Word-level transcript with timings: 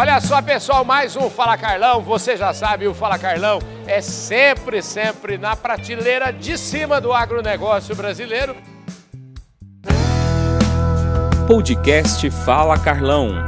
Olha 0.00 0.20
só, 0.20 0.40
pessoal, 0.40 0.84
mais 0.84 1.16
um 1.16 1.28
Fala 1.28 1.58
Carlão. 1.58 2.00
Você 2.00 2.36
já 2.36 2.54
sabe, 2.54 2.86
o 2.86 2.94
Fala 2.94 3.18
Carlão 3.18 3.58
é 3.84 4.00
sempre, 4.00 4.80
sempre 4.80 5.36
na 5.36 5.56
prateleira 5.56 6.32
de 6.32 6.56
cima 6.56 7.00
do 7.00 7.12
agronegócio 7.12 7.96
brasileiro. 7.96 8.54
Podcast 11.48 12.30
Fala 12.30 12.78
Carlão. 12.78 13.42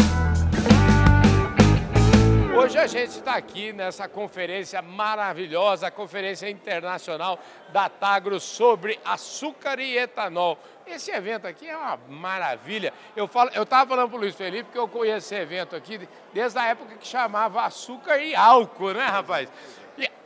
Hoje 2.71 2.79
a 2.79 2.87
gente 2.87 3.11
está 3.11 3.35
aqui 3.35 3.73
nessa 3.73 4.07
conferência 4.07 4.81
maravilhosa, 4.81 5.89
a 5.89 5.91
Conferência 5.91 6.49
Internacional 6.49 7.37
da 7.73 7.89
Tagro 7.89 8.39
sobre 8.39 8.97
açúcar 9.05 9.81
e 9.81 9.99
etanol. 9.99 10.57
Esse 10.87 11.11
evento 11.11 11.49
aqui 11.49 11.69
é 11.69 11.77
uma 11.77 11.99
maravilha. 12.09 12.95
Eu 13.17 13.27
falo, 13.27 13.51
eu 13.55 13.65
estava 13.65 13.91
falando 13.91 14.11
para 14.11 14.19
o 14.19 14.21
Luiz 14.21 14.37
Felipe 14.37 14.71
que 14.71 14.79
eu 14.79 14.87
conheço 14.87 15.35
esse 15.35 15.35
evento 15.35 15.75
aqui 15.75 16.09
desde 16.33 16.61
a 16.61 16.67
época 16.67 16.95
que 16.95 17.09
chamava 17.09 17.63
açúcar 17.63 18.19
e 18.19 18.37
álcool, 18.37 18.93
né, 18.93 19.05
rapaz? 19.05 19.49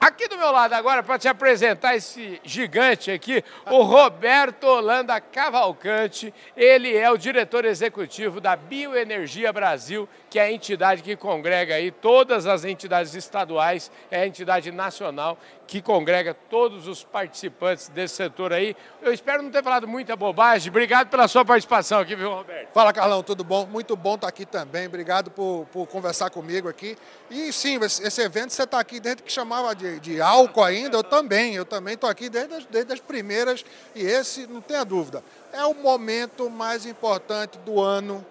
Aqui 0.01 0.29
do 0.29 0.37
meu 0.37 0.51
lado 0.51 0.75
agora, 0.75 1.03
para 1.03 1.19
te 1.19 1.29
apresentar 1.29 1.97
esse 1.97 2.39
gigante 2.45 3.11
aqui, 3.11 3.43
o 3.71 3.83
Roberto 3.83 4.65
Holanda 4.65 5.19
Cavalcante. 5.19 6.33
Ele 6.55 6.95
é 6.95 7.11
o 7.11 7.17
diretor 7.17 7.65
executivo 7.65 8.39
da 8.41 8.55
Bioenergia 8.55 9.51
Brasil, 9.53 10.07
que 10.29 10.39
é 10.39 10.43
a 10.43 10.53
entidade 10.53 11.03
que 11.03 11.17
congrega 11.17 11.77
aí 11.77 11.91
todas 11.91 12.47
as 12.47 12.65
entidades 12.65 13.15
estaduais, 13.15 13.91
é 14.11 14.21
a 14.21 14.27
entidade 14.27 14.71
nacional 14.71 15.39
que 15.67 15.81
congrega 15.81 16.35
todos 16.35 16.87
os 16.87 17.03
participantes 17.03 17.89
desse 17.89 18.17
setor 18.17 18.53
aí. 18.53 18.77
Eu 19.03 19.13
espero 19.13 19.43
não 19.43 19.51
ter 19.51 19.63
falado 19.63 19.89
muita 19.89 20.15
bobagem. 20.15 20.71
Obrigado 20.71 21.09
pela 21.09 21.27
sua 21.27 21.45
participação 21.45 22.01
aqui, 22.01 22.15
viu, 22.15 22.31
Roberto? 22.31 22.73
Fala, 22.73 22.93
Carlão, 22.93 23.23
tudo 23.23 23.43
bom? 23.43 23.67
Muito 23.67 23.97
bom 23.97 24.15
estar 24.15 24.29
aqui 24.29 24.45
também. 24.45 24.87
Obrigado 24.87 25.31
por, 25.31 25.67
por 25.73 25.87
conversar 25.87 26.31
comigo 26.31 26.69
aqui. 26.69 26.97
E 27.31 27.53
sim, 27.53 27.79
esse 27.83 28.21
evento 28.21 28.53
você 28.53 28.65
está 28.65 28.79
aqui 28.79 29.01
desde 29.01 29.23
que 29.23 29.33
chamava 29.33 29.75
de, 29.75 29.99
de 30.01 30.21
álcool 30.21 30.63
ainda, 30.63 30.99
eu 30.99 31.05
também. 31.05 31.55
Eu 31.55 31.65
também 31.65 31.95
estou 31.95 32.11
aqui 32.11 32.29
desde 32.29 32.55
desde 32.71 32.93
as 32.93 33.01
primeiras 33.01 33.65
e 33.95 34.03
esse, 34.03 34.47
não 34.47 34.61
tenha 34.61 34.85
dúvida, 34.85 35.25
é 35.53 35.65
o 35.65 35.75
momento 35.75 36.51
mais 36.51 36.87
importante 36.87 37.59
do 37.59 37.81
ano 37.81 38.25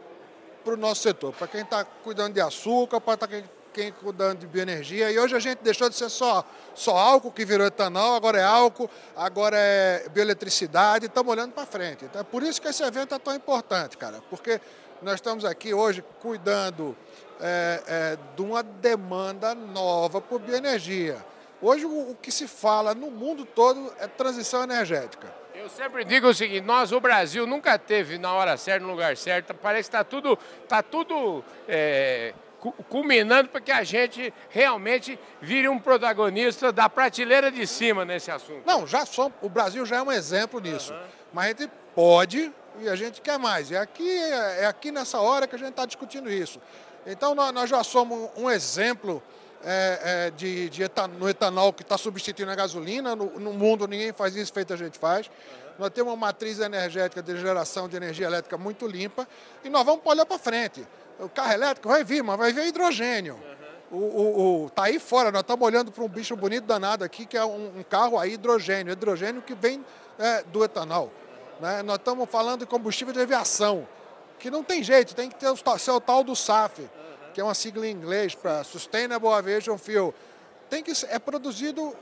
para 0.63 0.73
o 0.73 0.77
nosso 0.77 1.01
setor. 1.01 1.33
Para 1.33 1.47
quem 1.47 1.61
está 1.61 1.83
cuidando 1.83 2.33
de 2.33 2.41
açúcar, 2.41 3.01
para 3.01 3.27
quem 3.27 3.43
quem 3.73 3.91
cuidando 3.91 4.39
de 4.39 4.47
bioenergia. 4.47 5.11
E 5.11 5.19
hoje 5.19 5.35
a 5.35 5.39
gente 5.39 5.59
deixou 5.59 5.89
de 5.89 5.95
ser 5.95 6.09
só, 6.09 6.45
só 6.75 6.95
álcool, 6.95 7.31
que 7.31 7.43
virou 7.43 7.65
etanol, 7.65 8.15
agora 8.15 8.39
é 8.39 8.43
álcool, 8.43 8.89
agora 9.15 9.57
é 9.57 10.07
bioeletricidade, 10.09 11.07
estamos 11.07 11.31
olhando 11.31 11.51
para 11.51 11.65
frente. 11.65 12.05
Então 12.05 12.21
é 12.21 12.23
por 12.23 12.43
isso 12.43 12.61
que 12.61 12.67
esse 12.67 12.83
evento 12.83 13.15
é 13.15 13.19
tão 13.19 13.33
importante, 13.35 13.97
cara, 13.97 14.21
porque 14.29 14.61
nós 15.01 15.15
estamos 15.15 15.43
aqui 15.43 15.73
hoje 15.73 16.03
cuidando 16.21 16.95
é, 17.41 17.83
é, 17.87 18.17
de 18.35 18.41
uma 18.41 18.63
demanda 18.63 19.53
nova 19.55 20.21
por 20.21 20.39
bioenergia. 20.39 21.17
Hoje 21.61 21.85
o, 21.85 22.11
o 22.11 22.15
que 22.21 22.31
se 22.31 22.47
fala 22.47 22.93
no 22.93 23.09
mundo 23.09 23.45
todo 23.45 23.91
é 23.99 24.07
transição 24.07 24.63
energética. 24.63 25.43
Eu 25.55 25.69
sempre 25.69 26.03
digo 26.03 26.27
o 26.27 26.33
seguinte, 26.33 26.61
nós, 26.61 26.91
o 26.91 26.99
Brasil, 26.99 27.47
nunca 27.47 27.77
teve 27.79 28.17
na 28.17 28.33
hora 28.33 28.57
certa, 28.57 28.85
no 28.85 28.91
lugar 28.91 29.15
certo, 29.15 29.53
parece 29.53 29.89
que 29.89 29.95
está 29.95 30.03
tudo, 30.03 30.37
tá 30.67 30.81
tudo 30.81 31.43
é, 31.67 32.33
culminando 32.71 33.49
para 33.49 33.61
que 33.61 33.71
a 33.71 33.83
gente 33.83 34.33
realmente 34.49 35.19
vire 35.41 35.67
um 35.67 35.79
protagonista 35.79 36.71
da 36.71 36.89
prateleira 36.89 37.51
de 37.51 37.65
cima 37.67 38.05
nesse 38.05 38.31
assunto. 38.31 38.63
Não, 38.65 38.87
já 38.87 39.05
somos, 39.05 39.33
o 39.41 39.49
Brasil 39.49 39.85
já 39.85 39.97
é 39.97 40.01
um 40.01 40.11
exemplo 40.11 40.59
nisso. 40.59 40.93
Uhum. 40.93 40.99
Mas 41.33 41.45
a 41.45 41.47
gente 41.49 41.71
pode 41.95 42.51
e 42.79 42.89
a 42.89 42.95
gente 42.95 43.21
quer 43.21 43.37
mais. 43.37 43.71
É 43.71 43.77
aqui, 43.77 44.09
é 44.09 44.65
aqui 44.65 44.91
nessa 44.91 45.19
hora 45.19 45.47
que 45.47 45.55
a 45.55 45.59
gente 45.59 45.71
está 45.71 45.85
discutindo 45.85 46.29
isso. 46.29 46.59
Então 47.05 47.35
nós 47.35 47.69
já 47.69 47.83
somos 47.83 48.29
um 48.37 48.49
exemplo 48.49 49.21
é, 49.63 49.99
é, 50.03 50.31
de, 50.31 50.69
de 50.69 50.83
etanol, 50.83 51.19
no 51.19 51.29
etanol 51.29 51.73
que 51.73 51.83
está 51.83 51.97
substituindo 51.97 52.51
a 52.51 52.55
gasolina. 52.55 53.15
No, 53.15 53.39
no, 53.39 53.53
mundo 53.53 53.87
ninguém 53.87 54.11
faz 54.13 54.35
isso 54.35 54.53
feito 54.53 54.73
a 54.73 54.77
gente 54.77 54.97
faz. 54.97 55.27
Uhum. 55.27 55.33
Nós 55.79 55.89
temos 55.89 56.11
uma 56.11 56.17
matriz 56.17 56.59
energética 56.59 57.21
de 57.21 57.37
geração 57.39 57.89
de 57.89 57.95
energia 57.95 58.27
elétrica 58.27 58.57
muito 58.57 58.87
limpa 58.87 59.27
e 59.63 59.69
nós 59.69 59.85
vamos 59.85 60.05
olhar 60.05 60.25
para 60.25 60.37
frente. 60.37 60.85
O 61.19 61.29
carro 61.29 61.53
elétrico 61.53 61.87
vai 61.87 62.03
vir, 62.03 62.23
mas 62.23 62.37
vai 62.37 62.51
vir 62.51 62.67
hidrogênio. 62.67 63.39
O, 63.91 63.97
o, 63.97 64.63
o, 64.65 64.69
tá 64.71 64.85
aí 64.85 64.97
fora, 64.97 65.31
nós 65.31 65.41
estamos 65.41 65.65
olhando 65.65 65.91
para 65.91 66.03
um 66.03 66.07
bicho 66.07 66.35
bonito 66.35 66.65
danado 66.65 67.03
aqui, 67.03 67.25
que 67.25 67.37
é 67.37 67.45
um, 67.45 67.79
um 67.79 67.83
carro 67.83 68.17
a 68.17 68.25
hidrogênio. 68.25 68.91
Hidrogênio 68.91 69.41
que 69.41 69.53
vem 69.53 69.85
é, 70.17 70.41
do 70.43 70.63
etanol. 70.63 71.11
Né? 71.59 71.83
Nós 71.83 71.97
estamos 71.97 72.27
falando 72.29 72.61
de 72.61 72.65
combustível 72.65 73.13
de 73.13 73.21
aviação, 73.21 73.87
que 74.39 74.49
não 74.49 74.63
tem 74.63 74.81
jeito, 74.83 75.13
tem 75.15 75.29
que 75.29 75.35
ter 75.35 75.49
o, 75.49 75.77
ser 75.77 75.91
o 75.91 76.01
tal 76.01 76.23
do 76.23 76.35
SAF, 76.35 76.89
que 77.33 77.39
é 77.39 77.43
uma 77.43 77.53
sigla 77.53 77.87
em 77.87 77.91
inglês 77.91 78.33
para 78.35 78.63
Sustainable 78.63 79.29
Aviation 79.29 79.77
Fuel. 79.77 80.13
Tem 80.69 80.81
que, 80.81 80.91
é 81.07 81.19
produzido 81.19 81.95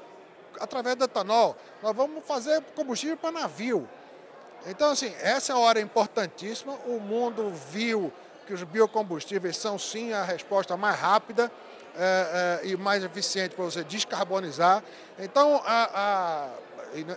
através 0.59 0.95
do 0.95 1.03
etanol. 1.03 1.55
Nós 1.83 1.95
vamos 1.95 2.25
fazer 2.25 2.61
combustível 2.75 3.17
para 3.17 3.31
navio. 3.31 3.87
Então, 4.65 4.91
assim, 4.91 5.13
essa 5.21 5.51
é 5.51 5.55
uma 5.55 5.65
hora 5.65 5.81
importantíssima. 5.81 6.73
O 6.85 6.99
mundo 6.99 7.51
viu 7.69 8.13
que 8.51 8.55
os 8.55 8.63
biocombustíveis 8.63 9.55
são 9.55 9.79
sim 9.79 10.11
a 10.11 10.25
resposta 10.25 10.75
mais 10.75 10.99
rápida 10.99 11.49
é, 11.95 12.59
é, 12.63 12.67
e 12.67 12.75
mais 12.75 13.01
eficiente 13.01 13.55
para 13.55 13.63
você 13.63 13.81
descarbonizar. 13.81 14.83
Então, 15.17 15.61
a, 15.63 15.89
a, 15.93 16.47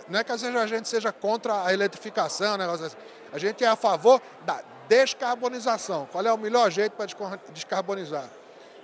não 0.07 0.17
é 0.17 0.23
que 0.23 0.31
a 0.31 0.65
gente 0.65 0.87
seja 0.87 1.11
contra 1.11 1.65
a 1.65 1.73
eletrificação, 1.73 2.55
né? 2.55 2.65
a 3.33 3.37
gente 3.37 3.65
é 3.65 3.67
a 3.67 3.75
favor 3.75 4.21
da 4.45 4.61
descarbonização. 4.87 6.07
Qual 6.09 6.25
é 6.25 6.31
o 6.31 6.37
melhor 6.37 6.71
jeito 6.71 6.93
para 6.93 7.05
descarbonizar? 7.51 8.29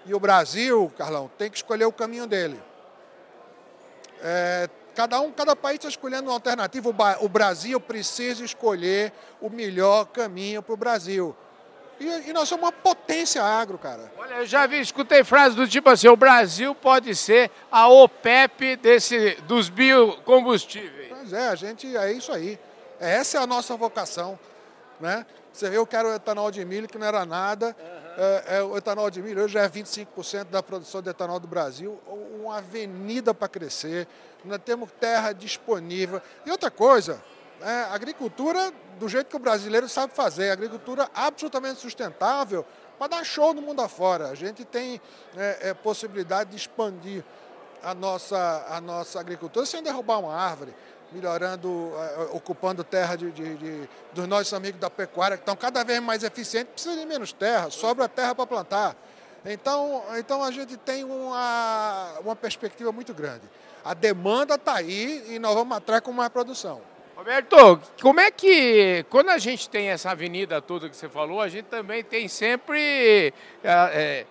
E 0.05 0.13
o 0.13 0.19
Brasil, 0.19 0.91
Carlão, 0.97 1.31
tem 1.37 1.49
que 1.49 1.55
escolher 1.55 1.85
o 1.85 1.91
caminho 1.93 2.27
dele. 2.27 2.61
É, 4.21 4.69
cada 4.93 5.21
um, 5.21 5.31
cada 5.31 5.55
país 5.55 5.77
está 5.77 5.87
escolhendo 5.87 6.23
uma 6.23 6.33
alternativa. 6.33 6.89
O 7.21 7.29
Brasil 7.29 7.79
precisa 7.79 8.43
escolher 8.43 9.13
o 9.39 9.49
melhor 9.49 10.07
caminho 10.07 10.61
para 10.61 10.73
o 10.73 10.77
Brasil. 10.77 11.33
E, 12.01 12.29
e, 12.29 12.33
nós 12.33 12.49
somos 12.49 12.65
uma 12.65 12.71
potência 12.71 13.43
agro, 13.43 13.77
cara. 13.77 14.11
Olha, 14.17 14.35
eu 14.37 14.45
já 14.45 14.65
vi, 14.65 14.79
escutei 14.79 15.23
frases 15.23 15.55
do 15.55 15.67
tipo 15.67 15.87
assim, 15.87 16.07
o 16.07 16.15
Brasil 16.15 16.73
pode 16.73 17.15
ser 17.15 17.51
a 17.71 17.87
OPEP 17.87 18.75
desse, 18.77 19.35
dos 19.43 19.69
biocombustíveis. 19.69 21.09
Pois 21.09 21.31
é, 21.31 21.49
a 21.49 21.55
gente, 21.55 21.95
é 21.95 22.11
isso 22.11 22.31
aí. 22.31 22.59
Essa 22.99 23.37
é 23.37 23.41
a 23.41 23.45
nossa 23.45 23.77
vocação, 23.77 24.39
né? 24.99 25.25
Você 25.53 25.69
vê, 25.69 25.77
eu 25.77 25.85
quero 25.85 26.11
etanol 26.11 26.49
de 26.49 26.65
milho, 26.65 26.87
que 26.87 26.97
não 26.97 27.05
era 27.05 27.23
nada. 27.23 27.75
Uhum. 27.79 28.01
É, 28.17 28.57
é, 28.57 28.63
o 28.63 28.75
etanol 28.75 29.11
de 29.11 29.21
milho 29.21 29.43
hoje 29.43 29.53
já 29.53 29.61
é 29.61 29.69
25% 29.69 30.45
da 30.45 30.63
produção 30.63 31.01
de 31.03 31.09
etanol 31.09 31.39
do 31.39 31.47
Brasil. 31.47 31.99
Uma 32.41 32.57
avenida 32.57 33.33
para 33.33 33.47
crescer. 33.47 34.07
Nós 34.43 34.59
temos 34.65 34.89
terra 34.99 35.33
disponível. 35.33 36.21
E 36.45 36.51
outra 36.51 36.71
coisa, 36.71 37.21
é, 37.63 37.83
agricultura 37.93 38.71
do 38.99 39.07
jeito 39.09 39.27
que 39.27 39.35
o 39.35 39.39
brasileiro 39.39 39.89
sabe 39.89 40.13
fazer, 40.13 40.51
agricultura 40.51 41.09
absolutamente 41.13 41.79
sustentável 41.79 42.65
para 42.97 43.07
dar 43.07 43.23
show 43.23 43.53
no 43.53 43.61
mundo 43.61 43.81
afora. 43.81 44.27
A 44.27 44.35
gente 44.35 44.63
tem 44.63 45.01
é, 45.35 45.69
é, 45.69 45.73
possibilidade 45.73 46.51
de 46.51 46.57
expandir 46.57 47.23
a 47.81 47.95
nossa, 47.95 48.65
a 48.69 48.79
nossa 48.79 49.19
agricultura 49.19 49.65
sem 49.65 49.81
derrubar 49.81 50.19
uma 50.19 50.35
árvore, 50.35 50.73
melhorando, 51.11 51.91
é, 51.97 52.29
ocupando 52.31 52.83
terra 52.83 53.15
de, 53.15 53.31
de, 53.31 53.55
de, 53.55 53.89
dos 54.13 54.27
nossos 54.27 54.53
amigos 54.53 54.79
da 54.79 54.89
pecuária, 54.89 55.35
que 55.35 55.41
estão 55.41 55.55
cada 55.55 55.83
vez 55.83 55.99
mais 55.99 56.23
eficientes, 56.23 56.73
precisa 56.73 56.95
de 56.95 57.05
menos 57.05 57.33
terra, 57.33 57.71
sobra 57.71 58.07
terra 58.07 58.35
para 58.35 58.45
plantar. 58.45 58.95
Então, 59.43 60.03
então 60.19 60.43
a 60.43 60.51
gente 60.51 60.77
tem 60.77 61.03
uma, 61.03 62.19
uma 62.19 62.35
perspectiva 62.35 62.91
muito 62.91 63.13
grande. 63.13 63.49
A 63.83 63.95
demanda 63.95 64.55
está 64.55 64.75
aí 64.75 65.25
e 65.27 65.39
nós 65.39 65.55
vamos 65.55 65.75
atrás 65.75 66.01
com 66.01 66.11
mais 66.11 66.29
produção. 66.29 66.90
Roberto, 67.21 67.79
como 68.01 68.19
é 68.19 68.31
que, 68.31 69.05
quando 69.07 69.29
a 69.29 69.37
gente 69.37 69.69
tem 69.69 69.89
essa 69.89 70.09
avenida 70.09 70.59
toda 70.59 70.89
que 70.89 70.95
você 70.95 71.07
falou, 71.07 71.39
a 71.39 71.47
gente 71.47 71.65
também 71.65 72.03
tem 72.03 72.27
sempre 72.27 73.31
é, 73.63 73.69
é, 73.69 74.25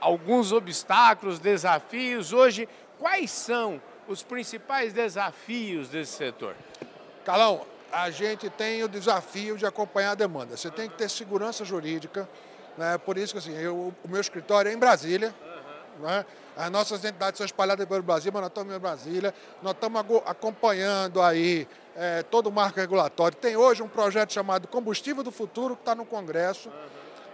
alguns 0.00 0.50
obstáculos, 0.50 1.38
desafios. 1.38 2.32
Hoje, 2.32 2.68
quais 2.98 3.30
são 3.30 3.80
os 4.08 4.24
principais 4.24 4.92
desafios 4.92 5.90
desse 5.90 6.10
setor? 6.10 6.56
Carlão, 7.24 7.64
a 7.92 8.10
gente 8.10 8.50
tem 8.50 8.82
o 8.82 8.88
desafio 8.88 9.56
de 9.56 9.64
acompanhar 9.64 10.10
a 10.10 10.16
demanda. 10.16 10.56
Você 10.56 10.72
tem 10.72 10.88
que 10.88 10.98
ter 10.98 11.08
segurança 11.08 11.64
jurídica, 11.64 12.28
né? 12.76 12.98
por 12.98 13.16
isso 13.16 13.32
que 13.32 13.38
assim, 13.38 13.56
eu, 13.56 13.94
o 14.02 14.08
meu 14.08 14.20
escritório 14.20 14.68
é 14.68 14.74
em 14.74 14.78
Brasília. 14.78 15.32
Né? 15.98 16.24
as 16.56 16.70
nossas 16.70 17.04
entidades 17.04 17.38
são 17.38 17.44
espalhadas 17.44 17.86
pelo 17.86 18.02
Brasil, 18.02 18.30
mas 18.32 18.42
nós 18.42 18.50
estamos 18.50 18.74
em 18.74 18.78
Brasília, 18.78 19.34
nós 19.62 19.72
estamos 19.74 20.00
acompanhando 20.24 21.20
aí 21.20 21.66
é, 21.96 22.22
todo 22.22 22.46
o 22.48 22.52
marco 22.52 22.78
regulatório. 22.78 23.36
Tem 23.36 23.56
hoje 23.56 23.82
um 23.82 23.88
projeto 23.88 24.32
chamado 24.32 24.68
Combustível 24.68 25.22
do 25.22 25.32
Futuro, 25.32 25.74
que 25.74 25.82
está 25.82 25.94
no 25.94 26.04
Congresso, 26.04 26.68
uhum. 26.68 26.74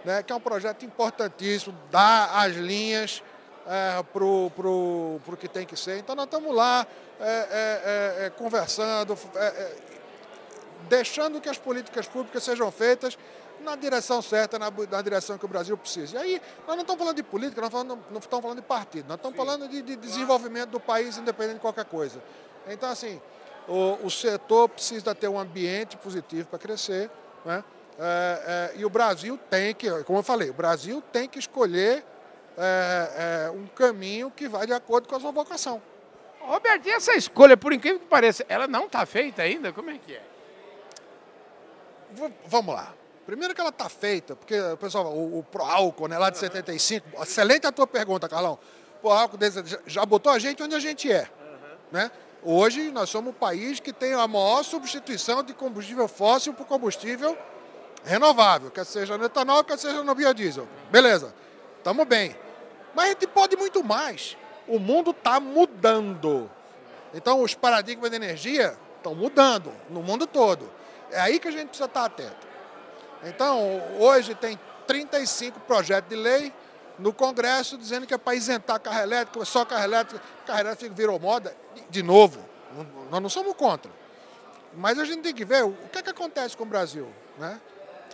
né, 0.05 0.23
que 0.23 0.33
é 0.33 0.35
um 0.35 0.39
projeto 0.39 0.85
importantíssimo, 0.85 1.77
dá 1.91 2.41
as 2.41 2.55
linhas 2.55 3.23
é, 3.67 4.03
para 4.03 4.23
o 4.23 5.37
que 5.39 5.47
tem 5.47 5.65
que 5.65 5.77
ser. 5.77 5.99
Então, 5.99 6.15
nós 6.15 6.25
estamos 6.25 6.55
lá 6.55 6.85
é, 7.19 7.25
é, 7.25 8.23
é, 8.23 8.25
é 8.25 8.29
conversando, 8.31 9.17
deixando 10.89 11.39
que 11.39 11.49
as 11.49 11.59
políticas 11.59 12.07
públicas 12.07 12.43
sejam 12.43 12.71
feitas 12.71 13.17
na 13.61 13.75
direção 13.75 14.21
certa, 14.21 14.57
na, 14.59 14.69
na, 14.69 15.01
direção 15.01 15.37
que 15.37 15.45
o 15.45 15.47
Brasil 15.47 15.77
precisa. 15.77 16.17
E 16.17 16.19
aí, 16.19 16.41
nós 16.67 16.75
não 16.75 16.81
estamos 16.81 16.99
falando 16.99 17.15
de 17.15 17.23
política, 17.23 17.61
nós 17.61 17.71
falando, 17.71 17.99
não 18.09 18.19
estamos 18.19 18.41
falando 18.41 18.57
de 18.57 18.65
partido, 18.65 19.07
nós 19.07 19.17
estamos 19.17 19.37
Sim. 19.37 19.45
falando 19.45 19.67
de, 19.67 19.81
de 19.81 19.95
desenvolvimento 19.95 20.69
do 20.69 20.79
país, 20.79 21.17
independente 21.17 21.55
de 21.55 21.61
qualquer 21.61 21.85
coisa. 21.85 22.21
Então, 22.67 22.89
assim, 22.89 23.21
o, 23.67 24.05
o 24.05 24.09
setor 24.09 24.69
precisa 24.69 25.13
ter 25.15 25.27
um 25.27 25.39
ambiente 25.39 25.97
positivo 25.97 26.47
para 26.47 26.59
crescer, 26.59 27.09
né? 27.45 27.63
É, 27.99 28.71
é, 28.75 28.79
e 28.79 28.85
o 28.85 28.89
Brasil 28.89 29.37
tem 29.49 29.75
que, 29.75 29.87
como 30.03 30.19
eu 30.19 30.23
falei, 30.23 30.49
o 30.49 30.53
Brasil 30.53 31.03
tem 31.11 31.27
que 31.29 31.37
escolher 31.37 32.03
é, 32.57 33.45
é 33.47 33.51
um 33.51 33.67
caminho 33.67 34.31
que 34.31 34.47
vai 34.47 34.65
de 34.65 34.73
acordo 34.73 35.07
com 35.07 35.15
a 35.15 35.19
sua 35.19 35.31
vocação. 35.31 35.81
Roberto, 36.39 36.87
e 36.87 36.91
essa 36.91 37.13
escolha, 37.13 37.55
por 37.55 37.71
incrível 37.71 37.99
que 37.99 38.07
pareça, 38.07 38.45
ela 38.49 38.67
não 38.67 38.85
está 38.85 39.05
feita 39.05 39.43
ainda? 39.43 39.71
Como 39.71 39.89
é 39.89 39.97
que 39.99 40.15
é? 40.15 40.23
V 42.11 42.31
vamos 42.45 42.75
lá. 42.75 42.93
Primeiro 43.31 43.55
que 43.55 43.61
ela 43.61 43.69
está 43.69 43.87
feita, 43.87 44.35
porque 44.35 44.59
o 44.59 44.75
pessoal, 44.75 45.05
o, 45.05 45.39
o 45.39 45.43
Proálcool, 45.43 46.09
né, 46.09 46.17
lá 46.17 46.29
de 46.29 46.37
75, 46.37 47.07
excelente 47.23 47.65
a 47.65 47.71
tua 47.71 47.87
pergunta, 47.87 48.27
Carlão. 48.27 48.59
O 48.97 48.99
Proálcool 48.99 49.39
já 49.87 50.05
botou 50.05 50.33
a 50.33 50.37
gente 50.37 50.61
onde 50.61 50.75
a 50.75 50.81
gente 50.81 51.09
é. 51.09 51.29
Né? 51.93 52.11
Hoje 52.43 52.91
nós 52.91 53.09
somos 53.09 53.31
o 53.31 53.33
país 53.33 53.79
que 53.79 53.93
tem 53.93 54.13
a 54.13 54.27
maior 54.27 54.63
substituição 54.63 55.41
de 55.43 55.53
combustível 55.53 56.09
fóssil 56.09 56.53
por 56.53 56.65
combustível 56.65 57.37
renovável, 58.03 58.69
quer 58.69 58.85
seja 58.85 59.17
no 59.17 59.23
etanol, 59.23 59.63
quer 59.63 59.79
seja 59.79 60.03
no 60.03 60.13
biodiesel. 60.13 60.67
Beleza, 60.91 61.33
estamos 61.77 62.05
bem. 62.05 62.35
Mas 62.93 63.05
a 63.05 63.09
gente 63.11 63.27
pode 63.27 63.55
muito 63.55 63.81
mais. 63.81 64.35
O 64.67 64.77
mundo 64.77 65.11
está 65.11 65.39
mudando. 65.39 66.51
Então 67.13 67.41
os 67.41 67.55
paradigmas 67.55 68.09
de 68.09 68.17
energia 68.17 68.77
estão 68.97 69.15
mudando 69.15 69.71
no 69.89 70.03
mundo 70.03 70.27
todo. 70.27 70.69
É 71.09 71.21
aí 71.21 71.39
que 71.39 71.47
a 71.47 71.51
gente 71.51 71.67
precisa 71.67 71.85
estar 71.85 72.03
atento. 72.03 72.50
Então, 73.23 73.81
hoje 73.99 74.33
tem 74.35 74.59
35 74.87 75.59
projetos 75.61 76.09
de 76.09 76.15
lei 76.15 76.53
no 76.97 77.13
Congresso 77.13 77.77
dizendo 77.77 78.05
que 78.05 78.13
é 78.13 78.17
para 78.17 78.35
isentar 78.35 78.79
carro 78.79 79.01
elétrico, 79.01 79.45
só 79.45 79.65
carro 79.65 79.83
elétrico, 79.83 80.23
carro 80.45 80.59
elétrico 80.59 80.95
virou 80.95 81.19
moda. 81.19 81.55
De 81.89 82.03
novo, 82.03 82.39
nós 83.09 83.21
não 83.21 83.29
somos 83.29 83.53
contra. 83.53 83.91
Mas 84.73 84.97
a 84.97 85.05
gente 85.05 85.21
tem 85.21 85.33
que 85.33 85.43
ver 85.43 85.63
o 85.63 85.73
que, 85.91 85.99
é 85.99 86.01
que 86.01 86.09
acontece 86.09 86.55
com 86.55 86.63
o 86.63 86.67
Brasil. 86.67 87.07
Né? 87.37 87.59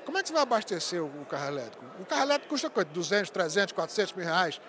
Como 0.05 0.17
é 0.17 0.21
que 0.21 0.29
você 0.29 0.33
vai 0.33 0.43
abastecer 0.43 1.03
o 1.03 1.25
carro 1.25 1.47
elétrico? 1.47 1.85
O 1.99 2.05
carro 2.05 2.23
elétrico 2.23 2.49
custa 2.49 2.69
quanto? 2.69 2.89
200, 2.89 3.29
300, 3.29 3.73
400 3.73 4.13
mil 4.13 4.25
reais. 4.25 4.61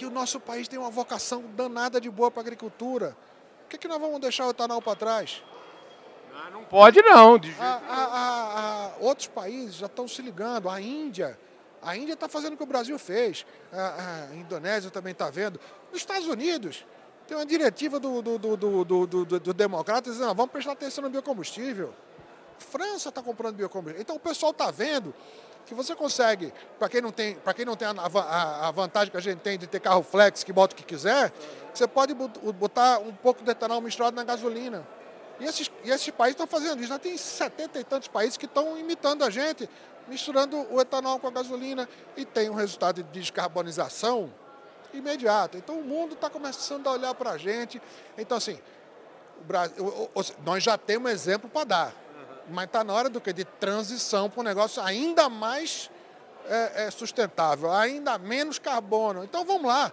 E 0.00 0.06
o 0.06 0.10
nosso 0.10 0.38
país 0.38 0.68
tem 0.68 0.78
uma 0.78 0.90
vocação 0.90 1.42
danada 1.56 2.00
de 2.00 2.08
boa 2.08 2.30
para 2.30 2.40
a 2.40 2.44
agricultura. 2.44 3.16
Por 3.62 3.70
que, 3.70 3.76
é 3.76 3.78
que 3.78 3.88
nós 3.88 4.00
vamos 4.00 4.20
deixar 4.20 4.46
o 4.46 4.50
etanol 4.50 4.80
para 4.80 4.96
trás? 4.96 5.42
Ah, 6.38 6.50
não 6.50 6.62
pode 6.64 7.02
não. 7.02 7.36
De 7.36 7.48
jeito 7.48 7.60
a, 7.60 7.80
a, 7.88 8.86
a, 8.86 8.90
outros 9.00 9.26
países 9.26 9.74
já 9.74 9.86
estão 9.86 10.06
se 10.06 10.22
ligando. 10.22 10.68
A 10.70 10.80
Índia, 10.80 11.38
a 11.82 11.96
Índia 11.96 12.12
está 12.12 12.28
fazendo 12.28 12.52
o 12.52 12.56
que 12.56 12.62
o 12.62 12.66
Brasil 12.66 12.96
fez. 12.98 13.44
A, 13.72 14.28
Indonésia 14.34 14.90
também 14.90 15.12
está 15.12 15.28
vendo. 15.30 15.58
Nos 15.90 16.00
Estados 16.00 16.28
Unidos, 16.28 16.84
tem 17.26 17.36
uma 17.36 17.44
diretiva 17.44 17.98
do, 17.98 18.22
do, 18.22 18.38
do, 18.38 18.56
do, 18.56 18.84
do, 18.84 19.06
do, 19.06 19.40
do 19.40 19.54
democrata 19.54 20.10
dizendo, 20.10 20.32
vamos 20.34 20.52
prestar 20.52 20.72
atenção 20.72 21.02
no 21.02 21.10
biocombustível. 21.10 21.92
França 22.58 23.08
está 23.08 23.20
comprando 23.20 23.56
biocombustível. 23.56 24.00
Então 24.00 24.14
o 24.14 24.20
pessoal 24.20 24.52
está 24.52 24.70
vendo 24.70 25.12
que 25.66 25.74
você 25.74 25.94
consegue, 25.94 26.52
para 26.78 26.88
quem 26.88 27.02
não 27.02 27.10
tem, 27.10 27.34
para 27.34 27.52
quem 27.52 27.64
não 27.64 27.76
tem 27.76 27.88
a, 27.88 27.92
a, 27.92 28.68
a, 28.68 28.70
vantagem 28.70 29.10
que 29.10 29.16
a 29.16 29.20
gente 29.20 29.40
tem 29.40 29.58
de 29.58 29.66
ter 29.66 29.80
carro 29.80 30.02
flex 30.02 30.42
que 30.42 30.52
bota 30.52 30.72
o 30.72 30.76
que 30.76 30.82
quiser, 30.82 31.30
você 31.74 31.86
pode 31.86 32.14
botar 32.14 33.00
um 33.00 33.12
pouco 33.12 33.44
de 33.44 33.50
etanol 33.50 33.80
misturado 33.82 34.16
na 34.16 34.24
gasolina. 34.24 34.86
E 35.40 35.44
esses, 35.44 35.70
e 35.84 35.90
esses 35.90 36.10
países 36.10 36.34
estão 36.34 36.46
fazendo 36.46 36.80
isso. 36.80 36.88
Já 36.88 36.98
tem 36.98 37.16
setenta 37.16 37.78
e 37.78 37.84
tantos 37.84 38.08
países 38.08 38.36
que 38.36 38.46
estão 38.46 38.76
imitando 38.78 39.24
a 39.24 39.30
gente, 39.30 39.68
misturando 40.08 40.66
o 40.72 40.80
etanol 40.80 41.18
com 41.18 41.28
a 41.28 41.30
gasolina 41.30 41.88
e 42.16 42.24
tem 42.24 42.50
um 42.50 42.54
resultado 42.54 43.02
de 43.02 43.20
descarbonização 43.20 44.32
imediato. 44.92 45.56
Então 45.56 45.78
o 45.78 45.84
mundo 45.84 46.14
está 46.14 46.28
começando 46.28 46.86
a 46.86 46.92
olhar 46.92 47.14
para 47.14 47.32
a 47.32 47.38
gente. 47.38 47.80
Então, 48.16 48.38
assim, 48.38 48.58
Brasil, 49.42 50.10
nós 50.44 50.62
já 50.62 50.76
temos 50.76 51.10
um 51.10 51.14
exemplo 51.14 51.48
para 51.48 51.64
dar. 51.64 51.94
Mas 52.50 52.64
está 52.64 52.82
na 52.82 52.92
hora 52.94 53.08
do 53.08 53.20
que? 53.20 53.32
De 53.32 53.44
transição 53.44 54.30
para 54.30 54.40
um 54.40 54.44
negócio 54.44 54.82
ainda 54.82 55.28
mais 55.28 55.90
é, 56.46 56.86
é, 56.86 56.90
sustentável, 56.90 57.70
ainda 57.70 58.16
menos 58.18 58.58
carbono. 58.58 59.22
Então 59.22 59.44
vamos 59.44 59.66
lá. 59.66 59.92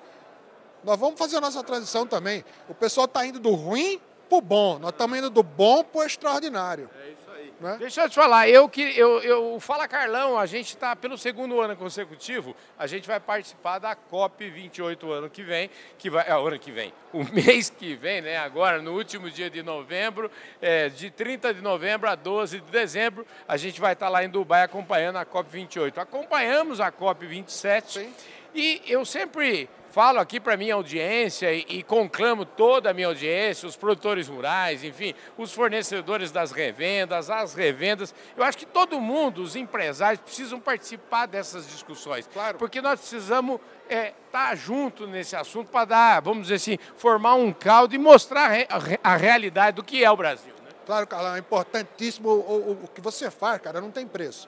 Nós 0.84 0.98
vamos 0.98 1.20
fazer 1.20 1.38
a 1.38 1.42
nossa 1.42 1.62
transição 1.64 2.08
também. 2.08 2.46
O 2.70 2.74
pessoal 2.74 3.06
está 3.06 3.26
indo 3.26 3.40
do 3.40 3.54
ruim 3.54 4.00
para 4.26 4.38
o 4.38 4.42
bom. 4.42 4.80
Nós 4.80 4.92
estamos 4.92 5.18
indo 5.18 5.30
do 5.30 5.44
bom 5.44 5.84
para 5.84 6.02
o 6.02 6.04
extraordinário. 6.04 6.90
É 7.04 7.10
isso 7.10 7.32
aí. 7.32 7.54
Né? 7.60 7.78
Deixa 7.80 8.04
eu 8.04 8.10
te 8.10 8.16
falar, 8.16 8.50
eu 8.50 8.68
que 8.68 8.82
eu, 8.98 9.22
eu 9.22 9.60
Fala 9.60 9.88
Carlão, 9.88 10.38
a 10.38 10.46
gente 10.46 10.68
está 10.68 10.96
pelo 10.96 11.18
segundo 11.18 11.62
ano 11.62 11.76
consecutivo, 11.76 12.56
a 12.78 12.86
gente 12.86 13.08
vai 13.08 13.20
participar 13.20 13.80
da 13.80 13.96
COP 13.96 14.50
28 14.50 15.12
ano 15.12 15.30
que 15.30 15.42
vem, 15.42 15.70
que 15.98 16.10
vai, 16.10 16.28
é, 16.28 16.32
ano 16.34 16.60
que 16.60 16.72
vem, 16.72 16.94
o 17.14 17.24
mês 17.32 17.70
que 17.70 17.96
vem, 17.96 18.22
né? 18.22 18.38
Agora, 18.38 18.82
no 18.82 18.94
último 18.94 19.30
dia 19.30 19.50
de 19.50 19.64
novembro, 19.64 20.30
é, 20.62 20.90
de 20.90 21.10
30 21.10 21.54
de 21.54 21.62
novembro 21.62 22.10
a 22.10 22.16
12 22.16 22.60
de 22.60 22.72
dezembro, 22.72 23.26
a 23.48 23.56
gente 23.56 23.80
vai 23.80 23.94
estar 23.94 24.08
tá 24.08 24.12
lá 24.12 24.24
em 24.24 24.30
Dubai 24.30 24.64
acompanhando 24.64 25.18
a 25.18 25.26
COP 25.26 25.50
28. 25.50 26.00
Acompanhamos 26.00 26.82
a 26.82 26.92
COP 26.92 27.26
27 27.26 28.00
Sim. 28.00 28.14
e 28.54 28.82
eu 28.86 29.06
sempre 29.06 29.70
falo 29.96 30.20
aqui 30.20 30.42
para 30.42 30.58
minha 30.58 30.74
audiência 30.74 31.54
e, 31.54 31.66
e, 31.70 31.82
conclamo 31.82 32.44
toda 32.44 32.90
a 32.90 32.94
minha 32.94 33.08
audiência, 33.08 33.66
os 33.66 33.78
produtores 33.78 34.28
rurais, 34.28 34.84
enfim, 34.84 35.16
os 35.38 35.54
fornecedores 35.54 36.34
das 36.34 36.52
revendas, 36.52 37.30
as 37.30 37.54
revendas. 37.54 38.14
Eu 38.36 38.44
acho 38.44 38.58
que 38.58 38.66
todo 38.66 39.00
mundo, 39.00 39.42
os 39.42 39.56
empresários, 39.56 40.20
precisam 40.20 40.60
participar 40.60 41.28
dessas 41.28 41.66
discussões. 41.66 42.28
Claro. 42.28 42.58
Porque 42.58 42.82
nós 42.82 43.00
precisamos 43.00 43.58
estar 43.86 43.96
é, 43.96 44.14
tá 44.30 44.54
junto 44.54 45.08
nesse 45.08 45.34
assunto 45.34 45.72
para 45.72 45.86
dar, 45.86 46.22
vamos 46.22 46.48
dizer 46.50 46.56
assim, 46.56 46.78
formar 46.98 47.36
um 47.36 47.54
caldo 47.54 47.96
e 47.96 47.98
mostrar 47.98 48.52
a, 48.52 49.12
a 49.14 49.16
realidade 49.16 49.78
do 49.78 49.84
que 49.84 50.04
é 50.04 50.12
o 50.12 50.18
Brasil. 50.18 50.54
Né? 50.62 50.72
Claro, 50.86 51.08
Carlão, 51.08 51.36
é 51.36 51.40
importantíssimo 51.40 52.28
o, 52.28 52.34
o, 52.34 52.72
o 52.84 52.88
que 52.90 53.00
você 53.00 53.32
faz, 53.32 53.62
cara, 53.62 53.80
não 53.80 53.92
tem 53.92 54.06
preço. 54.06 54.46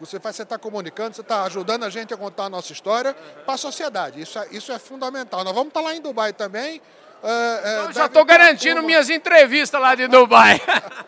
Você 0.00 0.16
está 0.16 0.58
comunicando, 0.58 1.14
você 1.14 1.20
está 1.20 1.44
ajudando 1.44 1.84
a 1.84 1.90
gente 1.90 2.12
a 2.12 2.16
contar 2.16 2.44
a 2.44 2.50
nossa 2.50 2.72
história 2.72 3.14
para 3.44 3.54
a 3.54 3.56
sociedade. 3.56 4.20
Isso 4.20 4.38
é, 4.38 4.48
isso 4.50 4.72
é 4.72 4.78
fundamental. 4.78 5.44
Nós 5.44 5.54
vamos 5.54 5.68
estar 5.68 5.80
tá 5.80 5.86
lá 5.86 5.94
em 5.94 6.00
Dubai 6.00 6.32
também. 6.32 6.80
Uh, 7.22 7.88
uh, 7.88 7.92
já 7.92 8.06
estou 8.06 8.24
garantindo 8.24 8.82
minhas 8.82 9.08
entrevistas 9.08 9.80
lá 9.80 9.94
de 9.94 10.06
Dubai. 10.08 10.60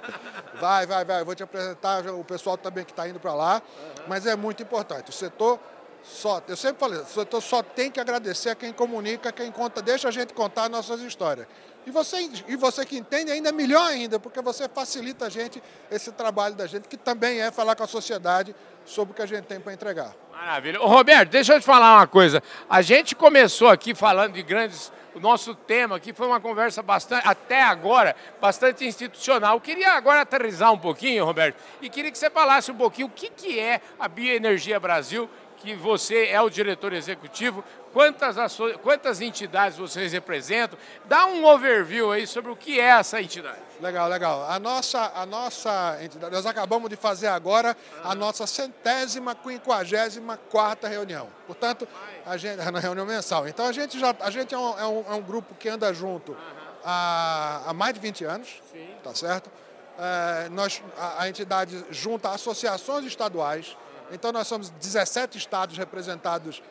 vai, 0.61 0.87
vai, 0.87 1.05
vai. 1.05 1.25
Vou 1.25 1.35
te 1.35 1.43
apresentar 1.43 2.07
o 2.09 2.25
pessoal 2.25 2.57
também 2.57 2.85
que 2.85 2.93
está 2.93 3.09
indo 3.09 3.21
para 3.21 3.35
lá. 3.35 3.55
Uhum. 3.57 4.05
Mas 4.09 4.25
é 4.25 4.35
muito 4.35 4.63
importante. 4.63 5.11
O 5.11 5.13
setor 5.13 5.61
só, 6.07 6.41
eu 6.47 6.57
sempre 6.57 6.79
falei, 6.79 7.05
setor 7.05 7.43
só 7.43 7.63
tem 7.63 7.91
que 7.91 7.99
agradecer 7.99 8.51
a 8.51 8.55
quem 8.55 8.73
comunica, 8.73 9.33
quem 9.33 9.51
conta, 9.51 9.83
deixa 9.83 10.09
a 10.09 10.11
gente 10.11 10.33
contar 10.33 10.69
nossas 10.69 11.01
histórias. 11.01 11.47
E 11.85 11.91
você, 11.91 12.29
e 12.49 12.57
você 12.57 12.85
que 12.85 12.97
entende 12.97 13.31
ainda 13.31 13.53
melhor 13.53 13.87
ainda, 13.87 14.19
porque 14.19 14.41
você 14.41 14.69
facilita 14.69 15.27
a 15.27 15.29
gente 15.29 15.63
esse 15.91 16.11
trabalho 16.13 16.55
da 16.55 16.67
gente, 16.67 16.89
que 16.89 16.97
também 16.97 17.41
é 17.41 17.51
falar 17.51 17.77
com 17.77 17.85
a 17.85 17.87
sociedade 17.87 18.55
sobre 18.85 19.13
o 19.13 19.15
que 19.15 19.23
a 19.23 19.27
gente 19.27 19.45
tem 19.45 19.61
para 19.61 19.73
entregar. 19.73 20.13
Maravilha. 20.33 20.81
Ô, 20.81 20.87
Roberto, 20.87 21.31
deixa 21.31 21.55
eu 21.55 21.61
te 21.61 21.67
falar 21.67 21.97
uma 21.97 22.07
coisa. 22.07 22.43
A 22.69 22.83
gente 22.83 23.15
começou 23.15 23.69
aqui 23.69 23.95
falando 23.95 24.33
de 24.33 24.43
grandes. 24.43 24.93
O 25.15 25.21
nosso 25.21 25.55
tema 25.55 25.97
aqui 25.97 26.13
foi 26.13 26.27
uma 26.27 26.41
conversa 26.41 26.83
bastante, 26.83 27.27
até 27.27 27.63
agora, 27.63 28.15
bastante 28.39 28.85
institucional. 28.85 29.57
Eu 29.57 29.61
queria 29.61 29.93
agora 29.93 30.21
aterrizar 30.21 30.71
um 30.73 30.79
pouquinho, 30.79 31.25
Roberto, 31.25 31.57
e 31.81 31.89
queria 31.89 32.13
que 32.13 32.19
você 32.19 32.29
falasse 32.29 32.71
um 32.71 32.77
pouquinho 32.77 33.07
o 33.07 33.11
que, 33.11 33.31
que 33.31 33.59
é 33.59 33.81
a 33.99 34.09
Bioenergia 34.09 34.79
Brasil 34.79 35.27
que 35.57 35.75
você 35.75 36.27
é 36.27 36.41
o 36.41 36.51
diretor 36.51 36.93
executivo, 36.93 37.65
quantas, 37.93 38.37
quantas 38.83 39.21
entidades 39.21 39.79
vocês 39.79 40.13
representam. 40.13 40.79
Dá 41.07 41.27
um 41.27 41.45
overview 41.45 42.13
aí 42.13 42.27
sobre 42.27 42.51
o 42.51 42.57
que 42.57 42.79
é 42.79 42.85
essa 42.85 43.21
entidade. 43.21 43.59
Legal, 43.81 44.09
legal. 44.09 44.45
A 44.51 44.59
nossa, 44.59 45.13
a 45.15 45.27
nossa 45.27 45.99
entidade, 46.03 46.35
nós 46.35 46.47
acabamos 46.47 46.89
de 46.91 46.97
fazer 46.97 47.29
agora 47.29 47.77
a 48.05 48.15
nossa 48.15 48.47
centésima, 48.47 49.35
quinquagésima 49.35 50.37
quarta 50.51 50.89
reunião. 50.89 51.29
Portanto, 51.47 51.89
a 52.25 52.37
gente, 52.37 52.57
na 52.57 52.81
reunião 52.81 53.07
mensal. 53.07 53.49
Então 53.49 53.67
a 53.67 53.73
gente 53.73 53.99
já 53.99 54.15
a 54.21 54.31
gente 54.31 54.55
é 54.55 54.59
um, 54.59 54.79
é 54.79 54.87
um, 54.87 55.05
é 55.09 55.15
um 55.15 55.23
grupo 55.23 55.55
que 55.55 55.69
anda 55.69 55.93
junto 55.93 56.37
há, 56.85 57.63
há 57.67 57.73
mais 57.73 57.95
de 57.95 58.01
20 58.01 58.25
anos, 58.25 58.63
Sim. 58.73 58.89
tá 59.03 59.15
certo? 59.15 59.51
É, 59.99 60.49
nós, 60.51 60.83
a, 60.99 61.23
a 61.23 61.29
entidade 61.29 61.85
junta 61.91 62.31
associações 62.31 63.05
estaduais, 63.07 63.77
então 64.11 64.33
nós 64.33 64.47
somos 64.47 64.71
17 64.71 65.39
estados 65.39 65.77
representados 65.77 66.63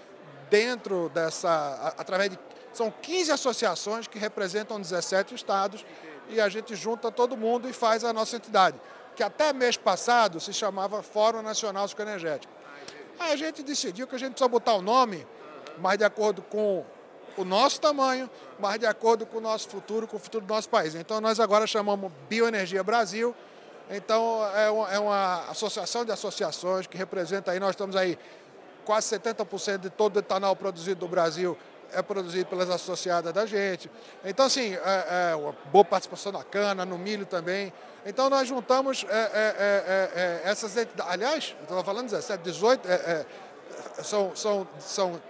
dentro 0.49 1.09
dessa, 1.09 1.93
através 1.97 2.31
de, 2.31 2.39
são 2.73 2.91
15 2.91 3.31
associações 3.31 4.07
que 4.07 4.19
representam 4.19 4.79
17 4.79 5.35
estados 5.35 5.85
e 6.29 6.39
a 6.39 6.49
gente 6.49 6.75
junta 6.75 7.11
todo 7.11 7.37
mundo 7.37 7.69
e 7.69 7.73
faz 7.73 8.03
a 8.03 8.11
nossa 8.11 8.35
entidade, 8.35 8.79
que 9.15 9.23
até 9.23 9.53
mês 9.53 9.77
passado 9.77 10.39
se 10.39 10.53
chamava 10.53 11.01
Fórum 11.01 11.41
Nacional 11.41 11.85
Psicoenergético. 11.85 12.53
Aí 13.19 13.31
a 13.31 13.35
gente 13.35 13.63
decidiu 13.63 14.07
que 14.07 14.15
a 14.15 14.19
gente 14.19 14.31
precisa 14.31 14.49
botar 14.49 14.73
o 14.73 14.81
nome 14.81 15.25
mais 15.77 15.97
de 15.97 16.03
acordo 16.03 16.41
com 16.41 16.85
o 17.37 17.43
nosso 17.43 17.79
tamanho, 17.79 18.29
mais 18.59 18.79
de 18.79 18.85
acordo 18.85 19.25
com 19.25 19.37
o 19.37 19.41
nosso 19.41 19.69
futuro, 19.69 20.07
com 20.07 20.17
o 20.17 20.19
futuro 20.19 20.45
do 20.45 20.53
nosso 20.53 20.69
país. 20.69 20.95
Então 20.95 21.19
nós 21.19 21.39
agora 21.39 21.67
chamamos 21.67 22.11
Bioenergia 22.29 22.83
Brasil, 22.83 23.35
Então, 23.89 24.43
é 24.55 24.69
uma, 24.69 24.93
é 24.93 24.99
uma 24.99 25.49
associação 25.49 26.03
de 26.03 26.11
associações 26.11 26.87
que 26.87 26.97
representa 26.97 27.51
aí, 27.51 27.59
nós 27.59 27.71
estamos 27.71 27.95
aí, 27.95 28.17
quase 28.83 29.15
70% 29.17 29.77
de 29.77 29.89
todo 29.89 30.15
o 30.15 30.19
etanol 30.19 30.55
produzido 30.55 31.05
no 31.05 31.11
Brasil 31.11 31.57
é 31.91 32.01
produzido 32.01 32.47
pelas 32.47 32.69
associadas 32.69 33.31
da 33.31 33.45
gente. 33.45 33.89
Então, 34.23 34.45
assim, 34.45 34.73
é, 34.73 35.31
é 35.31 35.35
uma 35.35 35.55
boa 35.71 35.85
participação 35.85 36.31
na 36.31 36.43
cana, 36.43 36.83
no 36.83 36.97
milho 36.97 37.25
também. 37.25 37.71
Então, 38.05 38.29
nós 38.29 38.47
juntamos 38.47 39.05
é, 39.07 39.13
é, 39.13 39.55
é, 39.57 40.41
é 40.45 40.49
essas 40.49 40.75
entidades. 40.75 41.11
Aliás, 41.11 41.55
eu 41.59 41.63
estava 41.63 41.83
falando 41.83 42.05
17, 42.09 42.43
18, 42.43 42.87
são, 44.03 44.35
são, 44.35 44.67
são 44.79 45.21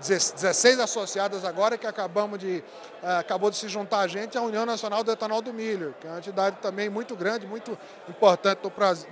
16 0.00 0.78
associadas 0.78 1.44
agora 1.44 1.78
que 1.78 1.86
acabamos 1.86 2.38
de, 2.38 2.62
uh, 3.02 3.18
acabou 3.18 3.50
de 3.50 3.56
se 3.56 3.68
juntar 3.68 4.00
a 4.00 4.06
gente 4.06 4.36
à 4.36 4.42
União 4.42 4.66
Nacional 4.66 5.02
do 5.02 5.10
Etanol 5.10 5.40
do 5.40 5.52
Milho, 5.52 5.94
que 6.00 6.06
é 6.06 6.10
uma 6.10 6.18
entidade 6.18 6.56
também 6.60 6.88
muito 6.90 7.16
grande, 7.16 7.46
muito 7.46 7.76
importante 8.08 8.60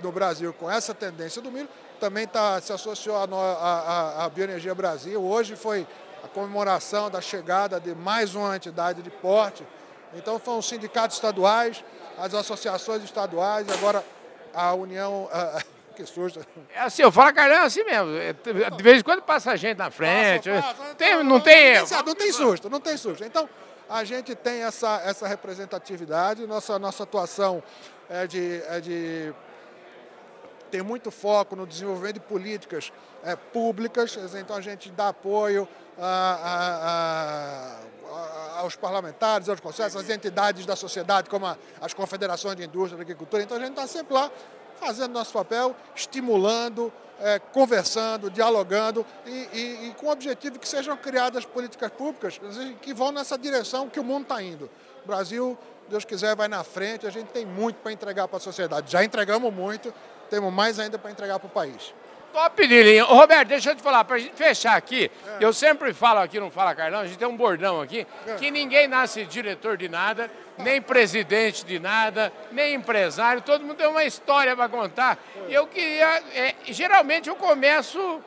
no 0.01 0.11
Brasil, 0.11 0.53
com 0.53 0.69
essa 0.69 0.93
tendência 0.93 1.41
do 1.41 1.51
milho. 1.51 1.69
Também 1.99 2.27
tá, 2.27 2.61
se 2.61 2.71
associou 2.71 3.15
à 3.17 4.29
Bioenergia 4.33 4.75
Brasil. 4.75 5.23
Hoje 5.23 5.55
foi 5.55 5.87
a 6.23 6.27
comemoração 6.27 7.09
da 7.09 7.21
chegada 7.21 7.79
de 7.79 7.95
mais 7.95 8.35
uma 8.35 8.55
entidade 8.55 9.01
de 9.01 9.09
porte. 9.09 9.65
Então 10.13 10.39
foram 10.39 10.59
os 10.59 10.67
sindicatos 10.67 11.17
estaduais, 11.17 11.83
as 12.17 12.33
associações 12.33 13.03
estaduais, 13.03 13.67
agora 13.69 14.03
a 14.53 14.73
União... 14.73 15.25
Uh, 15.25 15.74
que 15.95 16.05
susto. 16.05 16.45
É 16.73 16.81
assim, 16.81 17.01
eu 17.01 17.11
falo 17.11 17.33
Carlão 17.33 17.57
é 17.57 17.65
assim 17.65 17.83
mesmo. 17.83 18.15
É, 18.17 18.33
de 18.33 18.83
vez 18.83 18.99
em 18.99 19.03
quando 19.03 19.21
passa 19.21 19.55
gente 19.55 19.77
na 19.77 19.89
frente. 19.89 20.49
Passa, 20.49 20.73
passa, 20.73 20.95
tem, 20.95 21.23
não, 21.23 21.39
tem 21.39 21.67
erro. 21.67 21.87
Não, 22.05 22.15
tem 22.15 22.31
susto, 22.31 22.69
não 22.69 22.79
tem 22.79 22.97
susto. 22.97 23.23
Então, 23.23 23.49
a 23.89 24.03
gente 24.03 24.35
tem 24.35 24.63
essa, 24.63 25.01
essa 25.05 25.27
representatividade, 25.27 26.45
nossa, 26.45 26.77
nossa 26.79 27.03
atuação 27.03 27.63
é 28.09 28.27
de, 28.27 28.61
é 28.67 28.79
de 28.79 29.33
ter 30.71 30.83
muito 30.83 31.11
foco 31.11 31.55
no 31.55 31.65
desenvolvimento 31.65 32.15
de 32.15 32.19
políticas 32.21 32.91
é, 33.23 33.35
públicas, 33.35 34.17
então 34.35 34.55
a 34.55 34.61
gente 34.61 34.91
dá 34.91 35.09
apoio 35.09 35.67
a, 35.97 37.79
a, 38.09 38.17
a, 38.57 38.59
aos 38.59 38.75
parlamentares, 38.75 39.47
aos 39.49 39.59
conselhos, 39.59 39.95
às 39.95 40.09
entidades 40.09 40.65
da 40.65 40.75
sociedade, 40.75 41.29
como 41.29 41.45
as 41.79 41.93
confederações 41.93 42.55
de 42.55 42.63
indústria 42.63 42.97
e 42.97 43.01
agricultura, 43.01 43.43
então 43.43 43.57
a 43.57 43.59
gente 43.59 43.71
está 43.71 43.87
sempre 43.87 44.13
lá 44.13 44.31
fazendo 44.79 45.13
nosso 45.13 45.33
papel, 45.33 45.75
estimulando, 45.95 46.91
é, 47.19 47.39
conversando, 47.39 48.29
dialogando 48.29 49.05
e, 49.25 49.29
e, 49.29 49.87
e, 49.87 49.93
com 49.97 50.07
o 50.07 50.11
objetivo 50.11 50.59
que 50.59 50.67
sejam 50.67 50.95
criadas 50.97 51.45
políticas 51.45 51.91
públicas 51.91 52.39
que 52.81 52.93
vão 52.93 53.11
nessa 53.11 53.37
direção 53.37 53.89
que 53.89 53.99
o 53.99 54.03
mundo 54.03 54.23
está 54.23 54.41
indo. 54.41 54.69
O 55.03 55.07
Brasil, 55.07 55.57
Deus 55.89 56.03
quiser, 56.03 56.35
vai 56.35 56.47
na 56.47 56.63
frente, 56.63 57.07
a 57.07 57.09
gente 57.09 57.27
tem 57.27 57.45
muito 57.45 57.77
para 57.77 57.91
entregar 57.91 58.27
para 58.27 58.37
a 58.37 58.41
sociedade. 58.41 58.91
Já 58.91 59.03
entregamos 59.03 59.53
muito, 59.53 59.93
temos 60.29 60.51
mais 60.51 60.79
ainda 60.79 60.97
para 60.97 61.11
entregar 61.11 61.39
para 61.39 61.47
o 61.47 61.51
país. 61.51 61.93
Top 62.35 62.67
de 62.67 62.83
linha. 62.83 63.05
Ô, 63.05 63.15
Roberto, 63.15 63.47
deixa 63.47 63.71
eu 63.71 63.75
te 63.77 63.81
falar, 63.81 64.03
para 64.03 64.17
a 64.17 64.19
gente 64.19 64.35
fechar 64.35 64.75
aqui, 64.75 65.09
é. 65.25 65.37
eu 65.39 65.53
sempre 65.53 65.93
falo 65.93 66.19
aqui, 66.19 66.37
não 66.37 66.51
fala 66.51 66.75
Carlão, 66.75 66.99
a 66.99 67.05
gente 67.05 67.17
tem 67.17 67.25
um 67.25 67.37
bordão 67.37 67.79
aqui, 67.79 68.05
é. 68.27 68.33
que 68.33 68.51
ninguém 68.51 68.89
nasce 68.89 69.23
diretor 69.23 69.77
de 69.77 69.87
nada, 69.87 70.29
nem 70.57 70.81
presidente 70.81 71.65
de 71.65 71.79
nada, 71.79 72.33
nem 72.51 72.73
empresário, 72.73 73.41
todo 73.41 73.61
mundo 73.61 73.77
tem 73.77 73.87
uma 73.87 74.03
história 74.03 74.53
para 74.53 74.67
contar. 74.67 75.17
E 75.47 75.53
eu 75.53 75.65
queria, 75.65 76.21
é, 76.33 76.55
geralmente 76.67 77.29
eu 77.29 77.37
começo 77.37 78.21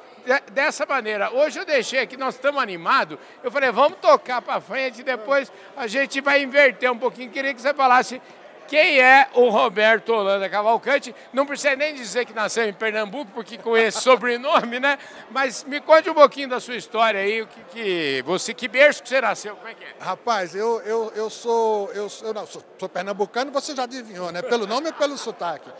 dessa 0.52 0.86
maneira. 0.86 1.30
Hoje 1.30 1.58
eu 1.58 1.66
deixei 1.66 2.00
aqui, 2.00 2.16
nós 2.16 2.34
estamos 2.34 2.62
animados, 2.62 3.18
eu 3.42 3.50
falei, 3.50 3.70
vamos 3.70 3.98
tocar 3.98 4.40
para 4.40 4.58
frente, 4.58 5.02
depois 5.02 5.52
a 5.76 5.86
gente 5.86 6.22
vai 6.22 6.42
inverter 6.42 6.90
um 6.90 6.98
pouquinho. 6.98 7.30
Queria 7.30 7.52
que 7.52 7.60
você 7.60 7.74
falasse 7.74 8.22
quem 8.68 9.00
é 9.00 9.28
o 9.34 9.48
Roberto 9.48 10.12
Holanda 10.12 10.48
Cavalcante? 10.48 11.14
Não 11.32 11.46
precisa 11.46 11.74
nem 11.74 11.94
dizer 11.94 12.26
que 12.26 12.34
nasceu 12.34 12.68
em 12.68 12.72
Pernambuco, 12.72 13.32
porque 13.34 13.56
com 13.56 13.74
esse 13.74 14.00
sobrenome, 14.02 14.78
né? 14.78 14.98
Mas 15.30 15.64
me 15.64 15.80
conte 15.80 16.08
um 16.10 16.14
pouquinho 16.14 16.50
da 16.50 16.60
sua 16.60 16.76
história 16.76 17.18
aí, 17.18 17.42
o 17.42 17.46
que, 17.46 17.60
que 17.72 18.22
você, 18.26 18.52
que 18.52 18.68
berço 18.68 19.02
que 19.02 19.08
você 19.08 19.20
nasceu, 19.22 19.56
como 19.56 19.68
é 19.68 19.74
que 19.74 19.84
é? 19.84 19.88
Rapaz, 19.98 20.54
eu, 20.54 20.82
eu, 20.82 21.12
eu 21.16 21.30
sou, 21.30 21.90
eu, 21.92 22.08
eu 22.22 22.34
não, 22.34 22.46
sou, 22.46 22.62
sou 22.78 22.88
pernambucano, 22.88 23.50
você 23.50 23.74
já 23.74 23.84
adivinhou, 23.84 24.30
né? 24.30 24.42
Pelo 24.42 24.66
nome 24.66 24.90
e 24.90 24.92
pelo 24.92 25.16
sotaque. 25.16 25.70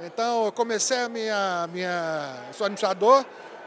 Então, 0.00 0.46
eu 0.46 0.52
comecei 0.52 0.96
a 0.98 1.08
minha, 1.08 1.68
minha, 1.70 2.34
sou 2.52 2.64
administrador, 2.64 3.26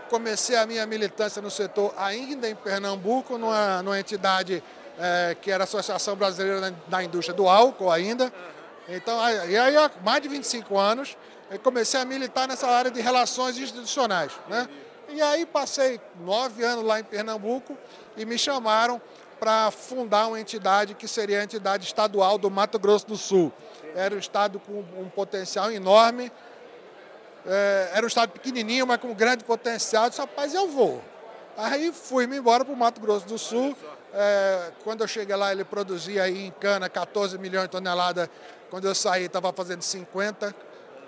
comecei 0.09 0.57
a 0.57 0.65
minha 0.65 0.85
militância 0.87 1.41
no 1.41 1.51
setor 1.51 1.93
ainda 1.97 2.49
em 2.49 2.55
Pernambuco, 2.55 3.37
numa, 3.37 3.83
numa 3.83 3.99
entidade 3.99 4.63
é, 4.99 5.35
que 5.39 5.51
era 5.51 5.63
a 5.63 5.65
Associação 5.65 6.15
Brasileira 6.15 6.73
da 6.87 7.03
Indústria 7.03 7.35
do 7.35 7.47
Álcool 7.47 7.91
ainda. 7.91 8.31
Então, 8.87 9.17
e 9.47 9.57
aí 9.57 9.77
há 9.77 9.89
mais 10.03 10.21
de 10.21 10.27
25 10.27 10.77
anos, 10.77 11.17
comecei 11.63 11.99
a 11.99 12.05
militar 12.05 12.47
nessa 12.47 12.67
área 12.67 12.91
de 12.91 13.01
relações 13.01 13.57
institucionais. 13.57 14.31
Né? 14.47 14.67
E 15.09 15.21
aí 15.21 15.45
passei 15.45 15.99
nove 16.21 16.63
anos 16.63 16.85
lá 16.85 16.99
em 16.99 17.03
Pernambuco 17.03 17.77
e 18.15 18.25
me 18.25 18.37
chamaram 18.37 19.01
para 19.39 19.71
fundar 19.71 20.27
uma 20.27 20.39
entidade 20.39 20.93
que 20.93 21.07
seria 21.07 21.41
a 21.41 21.43
entidade 21.43 21.85
estadual 21.85 22.37
do 22.37 22.49
Mato 22.49 22.77
Grosso 22.77 23.07
do 23.07 23.17
Sul. 23.17 23.51
Era 23.95 24.15
um 24.15 24.19
estado 24.19 24.59
com 24.59 24.85
um 24.97 25.09
potencial 25.09 25.71
enorme, 25.71 26.31
é, 27.45 27.91
era 27.93 28.05
um 28.05 28.07
estado 28.07 28.29
pequenininho, 28.29 28.85
mas 28.85 28.99
com 28.99 29.13
grande 29.13 29.43
potencial. 29.43 30.05
Eu 30.05 30.09
disse, 30.09 30.21
rapaz, 30.21 30.53
eu 30.53 30.67
vou. 30.67 31.01
Aí 31.57 31.91
fui-me 31.91 32.37
embora 32.37 32.63
para 32.63 32.73
o 32.73 32.77
Mato 32.77 33.01
Grosso 33.01 33.25
do 33.25 33.37
Sul. 33.37 33.75
É, 34.13 34.71
quando 34.83 35.01
eu 35.01 35.07
cheguei 35.07 35.35
lá, 35.35 35.51
ele 35.51 35.63
produzia 35.63 36.23
aí 36.23 36.47
em 36.47 36.51
cana 36.51 36.89
14 36.89 37.37
milhões 37.37 37.65
de 37.65 37.71
toneladas 37.71 38.29
quando 38.69 38.85
eu 38.85 38.95
saí, 38.95 39.25
estava 39.25 39.51
fazendo 39.51 39.81
50. 39.81 40.55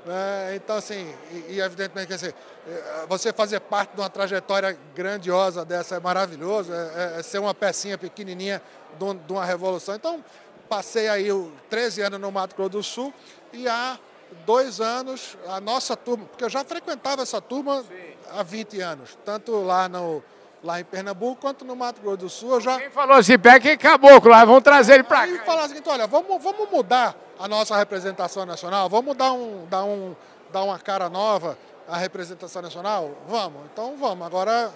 Né? 0.05 0.55
Então, 0.55 0.75
assim, 0.75 1.13
e, 1.31 1.53
e 1.53 1.61
evidentemente, 1.61 2.07
quer 2.07 2.33
eh, 2.67 3.05
você 3.07 3.31
fazer 3.31 3.61
parte 3.61 3.95
de 3.95 4.01
uma 4.01 4.09
trajetória 4.09 4.77
grandiosa 4.93 5.63
dessa 5.63 5.95
é 5.95 5.99
maravilhoso, 5.99 6.73
é, 6.73 7.15
é, 7.15 7.19
é 7.19 7.23
ser 7.23 7.39
uma 7.39 7.53
pecinha 7.53 7.97
pequenininha 7.97 8.61
de, 8.99 9.13
de, 9.25 9.31
uma 9.31 9.45
revolução. 9.45 9.95
Então, 9.95 10.23
passei 10.67 11.07
aí 11.07 11.29
13 11.69 12.01
anos 12.01 12.19
no 12.19 12.31
Mato 12.31 12.53
Grosso 12.55 12.69
do 12.69 12.83
Sul 12.83 13.13
e 13.53 13.67
há 13.67 13.97
dois 14.45 14.81
anos 14.81 15.37
a 15.47 15.61
nossa 15.61 15.95
turma, 15.95 16.25
porque 16.25 16.43
eu 16.43 16.49
já 16.49 16.65
frequentava 16.65 17.21
essa 17.21 17.39
turma 17.39 17.83
Sim. 17.83 18.13
há 18.31 18.43
20 18.43 18.81
anos, 18.81 19.17
tanto 19.23 19.61
lá 19.61 19.87
no 19.87 20.21
lá 20.63 20.79
em 20.79 20.83
Pernambuco 20.83 21.41
quanto 21.41 21.65
no 21.65 21.75
Mato 21.75 22.01
Grosso 22.01 22.17
do 22.17 22.29
Sul. 22.29 22.61
Já... 22.61 22.79
Quem 22.79 22.89
falou 22.89 23.17
assim, 23.17 23.37
pega 23.37 23.59
que 23.59 23.77
caboclo 23.77 24.31
lá, 24.31 24.45
vamos 24.45 24.63
trazer 24.63 24.93
ele 24.93 25.03
para 25.03 25.27
cá. 25.27 25.27
E 25.27 25.39
falar 25.39 25.65
assim, 25.65 25.81
olha, 25.85 26.07
vamos, 26.07 26.41
vamos 26.41 26.69
mudar 26.71 27.15
a 27.37 27.47
nossa 27.47 27.75
representação 27.75 28.45
nacional, 28.45 28.89
vamos 28.89 29.15
dar, 29.15 29.33
um, 29.33 29.65
dar, 29.69 29.83
um, 29.83 30.15
dar 30.51 30.63
uma 30.63 30.79
cara 30.79 31.09
nova 31.09 31.57
à 31.87 31.97
representação 31.97 32.61
nacional? 32.61 33.11
Vamos, 33.27 33.61
então 33.71 33.97
vamos. 33.97 34.25
Agora 34.25 34.71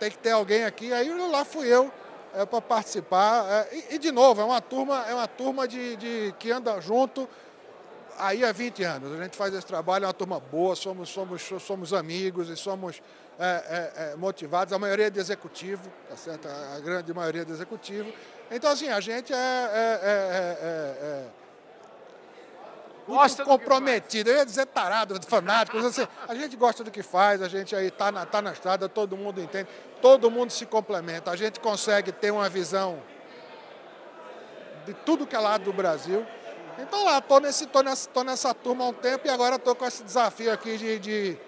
tem 0.00 0.10
que 0.10 0.18
ter 0.18 0.30
alguém 0.30 0.64
aqui, 0.64 0.92
aí 0.92 1.08
lá 1.30 1.44
fui 1.44 1.68
eu 1.68 1.90
é, 2.34 2.44
para 2.44 2.60
participar. 2.60 3.46
É, 3.48 3.76
e, 3.90 3.94
e, 3.94 3.98
de 3.98 4.10
novo, 4.10 4.40
é 4.40 4.44
uma 4.44 4.60
turma, 4.60 5.04
é 5.08 5.14
uma 5.14 5.28
turma 5.28 5.68
de, 5.68 5.96
de, 5.96 6.34
que 6.38 6.50
anda 6.50 6.80
junto 6.80 7.28
aí 8.18 8.44
há 8.44 8.50
20 8.50 8.82
anos. 8.82 9.12
A 9.12 9.22
gente 9.22 9.36
faz 9.36 9.54
esse 9.54 9.66
trabalho, 9.66 10.04
é 10.04 10.06
uma 10.08 10.14
turma 10.14 10.40
boa, 10.40 10.74
somos, 10.74 11.08
somos, 11.08 11.42
somos 11.60 11.92
amigos 11.92 12.48
e 12.48 12.56
somos 12.56 13.00
é, 13.38 13.44
é, 13.46 14.02
é, 14.12 14.16
motivados, 14.16 14.72
a 14.72 14.78
maioria 14.78 15.06
é 15.06 15.10
de 15.10 15.20
executivo, 15.20 15.88
tá 16.08 16.16
certo? 16.16 16.48
A 16.48 16.80
grande 16.80 17.14
maioria 17.14 17.42
é 17.42 17.44
de 17.44 17.52
executivo. 17.52 18.12
Então, 18.50 18.70
assim, 18.70 18.88
a 18.88 19.00
gente 19.00 19.32
é, 19.32 19.36
é, 19.36 20.00
é, 20.02 21.06
é 21.06 21.24
comprometido. 23.44 24.28
Eu 24.28 24.36
ia 24.36 24.44
dizer 24.44 24.66
tarado, 24.66 25.18
fanático. 25.26 25.78
Assim, 25.78 26.06
a 26.26 26.34
gente 26.34 26.56
gosta 26.56 26.82
do 26.82 26.90
que 26.90 27.02
faz, 27.02 27.40
a 27.40 27.48
gente 27.48 27.74
aí 27.74 27.86
está 27.86 28.12
na, 28.12 28.26
tá 28.26 28.42
na 28.42 28.52
estrada, 28.52 28.88
todo 28.88 29.16
mundo 29.16 29.40
entende, 29.40 29.68
todo 30.02 30.30
mundo 30.30 30.50
se 30.50 30.66
complementa. 30.66 31.30
A 31.30 31.36
gente 31.36 31.60
consegue 31.60 32.12
ter 32.12 32.30
uma 32.30 32.48
visão 32.48 33.00
de 34.84 34.94
tudo 34.94 35.26
que 35.26 35.36
é 35.36 35.38
lado 35.38 35.64
do 35.64 35.72
Brasil. 35.72 36.26
Então 36.78 37.04
lá, 37.04 37.18
estou 37.18 37.40
nesse, 37.40 37.66
tô 37.66 37.82
nessa, 37.82 38.08
tô 38.08 38.22
nessa 38.22 38.54
turma 38.54 38.84
há 38.84 38.88
um 38.88 38.92
tempo 38.92 39.26
e 39.26 39.30
agora 39.30 39.56
estou 39.56 39.74
com 39.74 39.84
esse 39.84 40.02
desafio 40.02 40.52
aqui 40.52 40.76
de, 40.76 40.98
de, 40.98 41.38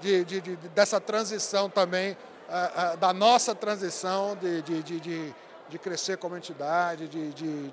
de, 0.00 0.24
de, 0.24 0.40
de 0.40 0.56
dessa 0.68 1.00
transição 1.00 1.70
também, 1.70 2.16
é, 2.48 2.92
é, 2.92 2.96
da 2.96 3.12
nossa 3.12 3.54
transição 3.54 4.36
de, 4.36 4.62
de, 4.62 5.00
de, 5.00 5.34
crescer 5.78 6.18
como 6.18 6.36
entidade, 6.36 7.08
de, 7.08 7.32
de, 7.32 7.70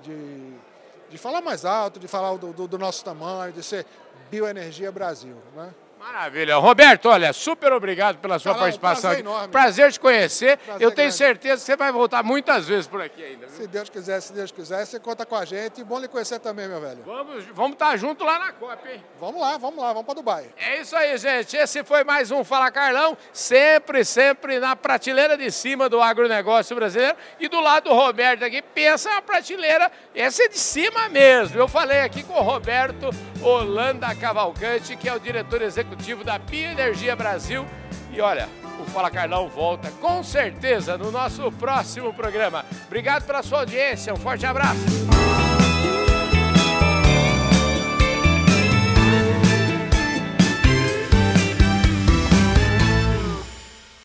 de, 1.08 1.18
falar 1.18 1.40
mais 1.40 1.64
alto, 1.64 2.00
de 2.00 2.08
falar 2.08 2.36
do, 2.36 2.52
do, 2.52 2.66
do 2.66 2.78
nosso 2.78 3.04
tamanho, 3.04 3.52
de 3.52 3.62
ser 3.62 3.86
Bioenergia 4.30 4.90
Brasil. 4.90 5.36
Né? 5.54 5.72
Maravilha. 6.02 6.56
Roberto, 6.56 7.08
olha, 7.08 7.32
super 7.32 7.72
obrigado 7.72 8.18
pela 8.18 8.36
sua 8.38 8.52
Carlão, 8.52 8.64
participação. 8.64 9.02
prazer 9.02 9.18
aqui. 9.20 9.28
enorme. 9.28 9.48
Prazer 9.48 9.92
te 9.92 10.00
conhecer. 10.00 10.56
Prazer 10.58 10.82
Eu 10.82 10.90
tenho 10.90 10.96
grande. 11.08 11.14
certeza 11.14 11.54
que 11.60 11.66
você 11.66 11.76
vai 11.76 11.92
voltar 11.92 12.24
muitas 12.24 12.66
vezes 12.66 12.88
por 12.88 13.00
aqui 13.00 13.22
ainda. 13.22 13.46
viu? 13.46 13.56
Se 13.56 13.66
Deus 13.68 13.88
quiser, 13.88 14.20
se 14.20 14.32
Deus 14.32 14.50
quiser, 14.50 14.84
você 14.84 14.98
conta 14.98 15.24
com 15.24 15.36
a 15.36 15.44
gente. 15.44 15.80
E 15.80 15.84
bom 15.84 16.00
lhe 16.00 16.08
conhecer 16.08 16.40
também, 16.40 16.66
meu 16.66 16.80
velho. 16.80 17.02
Vamos, 17.06 17.44
vamos 17.54 17.72
estar 17.74 17.96
junto 17.96 18.24
lá 18.24 18.38
na 18.38 18.52
Copa, 18.52 18.80
hein? 18.90 19.02
Vamos 19.20 19.40
lá, 19.40 19.56
vamos 19.56 19.78
lá, 19.78 19.88
vamos 19.92 20.04
para 20.04 20.14
Dubai. 20.14 20.46
É 20.56 20.80
isso 20.80 20.96
aí, 20.96 21.16
gente. 21.16 21.56
Esse 21.56 21.84
foi 21.84 22.02
mais 22.02 22.32
um 22.32 22.42
Fala 22.42 22.70
Carlão, 22.72 23.16
sempre, 23.32 24.04
sempre 24.04 24.58
na 24.58 24.74
prateleira 24.74 25.38
de 25.38 25.52
cima 25.52 25.88
do 25.88 26.02
agronegócio 26.02 26.74
brasileiro. 26.74 27.16
E 27.38 27.46
do 27.48 27.60
lado 27.60 27.84
do 27.90 27.94
Roberto 27.94 28.44
aqui, 28.44 28.60
pensa 28.60 29.08
na 29.08 29.22
prateleira, 29.22 29.90
essa 30.14 30.42
é 30.42 30.48
de 30.48 30.58
cima 30.58 31.08
mesmo. 31.08 31.58
Eu 31.60 31.68
falei 31.68 32.00
aqui 32.00 32.24
com 32.24 32.34
o 32.34 32.42
Roberto 32.42 33.10
Holanda 33.40 34.12
Cavalcante, 34.16 34.96
que 34.96 35.08
é 35.08 35.14
o 35.14 35.20
diretor 35.20 35.62
executivo 35.92 36.24
da 36.24 36.38
Bioenergia 36.38 37.14
Brasil. 37.14 37.66
E 38.10 38.20
olha, 38.20 38.48
o 38.80 38.84
Fala 38.90 39.10
Carlão 39.10 39.48
volta 39.48 39.90
com 40.00 40.22
certeza 40.22 40.96
no 40.96 41.10
nosso 41.10 41.50
próximo 41.52 42.12
programa. 42.14 42.64
Obrigado 42.86 43.24
pela 43.24 43.42
sua 43.42 43.60
audiência, 43.60 44.12
um 44.12 44.16
forte 44.16 44.46
abraço. 44.46 45.01